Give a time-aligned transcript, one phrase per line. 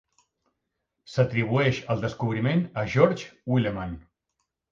[1.15, 3.93] S'atribueix el descobriment a George Willeman.